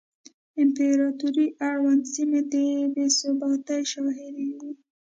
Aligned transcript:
امپراتورۍ 0.61 1.47
اړونده 1.69 2.07
سیمې 2.13 2.39
د 2.51 2.53
بې 2.93 3.05
ثباتۍ 3.17 3.81
شاهدې 3.91 4.47
وې 4.59 4.71